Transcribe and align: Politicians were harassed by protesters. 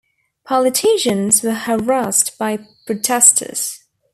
Politicians 0.45 1.43
were 1.43 1.53
harassed 1.53 2.35
by 2.39 2.65
protesters. 2.87 3.83